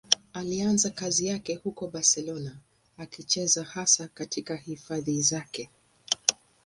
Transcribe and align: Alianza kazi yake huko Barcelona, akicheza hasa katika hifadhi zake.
Alianza 0.33 0.89
kazi 0.89 1.27
yake 1.27 1.55
huko 1.55 1.87
Barcelona, 1.87 2.55
akicheza 2.97 3.63
hasa 3.63 4.07
katika 4.07 4.55
hifadhi 4.55 5.21
zake. 5.21 5.69